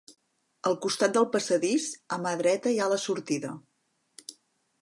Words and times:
Al 0.69 0.77
costat 0.85 1.13
del 1.17 1.27
passadís, 1.35 1.87
a 2.17 2.19
mà 2.25 2.33
dreta 2.41 2.73
hi 2.75 2.81
ha 2.87 2.91
la 2.95 3.01
sortida. 3.07 3.53